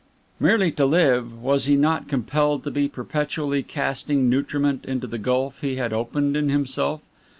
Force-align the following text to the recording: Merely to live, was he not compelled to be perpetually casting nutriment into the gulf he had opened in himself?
Merely 0.39 0.71
to 0.71 0.85
live, 0.87 1.39
was 1.43 1.65
he 1.65 1.75
not 1.75 2.07
compelled 2.07 2.63
to 2.63 2.71
be 2.71 2.89
perpetually 2.89 3.61
casting 3.61 4.31
nutriment 4.31 4.83
into 4.83 5.05
the 5.05 5.19
gulf 5.19 5.61
he 5.61 5.75
had 5.75 5.93
opened 5.93 6.35
in 6.35 6.49
himself? 6.49 7.01